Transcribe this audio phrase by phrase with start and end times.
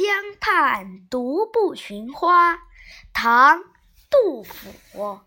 [0.00, 0.08] 江
[0.40, 2.58] 畔独步寻花，
[3.12, 3.58] 唐·
[4.08, 5.20] 杜甫。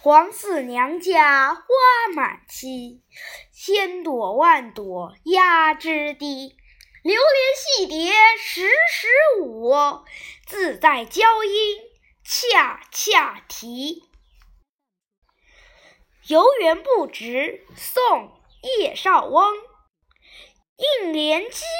[0.00, 1.62] 黄四娘家花
[2.12, 3.02] 满蹊，
[3.52, 6.56] 千朵万朵压枝低。
[7.04, 9.06] 流连戏蝶时时
[9.44, 9.72] 舞，
[10.44, 11.78] 自在娇莺
[12.24, 14.10] 恰恰啼。
[16.26, 18.02] 游园不值，宋·
[18.80, 19.54] 叶绍翁。
[20.76, 21.64] 应怜屐